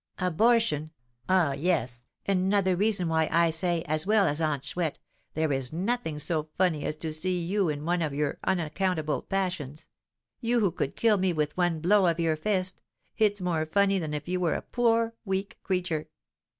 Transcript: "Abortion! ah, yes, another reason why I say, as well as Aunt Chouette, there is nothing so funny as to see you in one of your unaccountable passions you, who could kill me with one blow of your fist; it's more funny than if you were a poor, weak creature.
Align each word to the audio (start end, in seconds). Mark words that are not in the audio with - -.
"Abortion! 0.17 0.89
ah, 1.29 1.53
yes, 1.53 2.03
another 2.27 2.75
reason 2.75 3.07
why 3.07 3.29
I 3.31 3.51
say, 3.51 3.83
as 3.83 4.07
well 4.07 4.25
as 4.25 4.41
Aunt 4.41 4.63
Chouette, 4.63 4.97
there 5.35 5.53
is 5.53 5.71
nothing 5.71 6.17
so 6.17 6.49
funny 6.57 6.83
as 6.85 6.97
to 6.97 7.13
see 7.13 7.37
you 7.37 7.69
in 7.69 7.85
one 7.85 8.01
of 8.01 8.11
your 8.11 8.39
unaccountable 8.43 9.21
passions 9.21 9.87
you, 10.39 10.59
who 10.59 10.71
could 10.71 10.95
kill 10.95 11.19
me 11.19 11.33
with 11.33 11.55
one 11.55 11.81
blow 11.81 12.07
of 12.07 12.19
your 12.19 12.35
fist; 12.35 12.81
it's 13.19 13.41
more 13.41 13.67
funny 13.67 13.99
than 13.99 14.15
if 14.15 14.27
you 14.27 14.39
were 14.39 14.55
a 14.55 14.63
poor, 14.63 15.13
weak 15.23 15.59
creature. 15.61 16.07